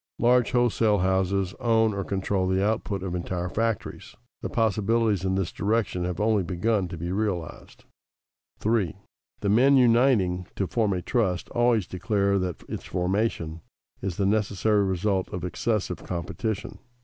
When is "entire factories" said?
3.13-4.15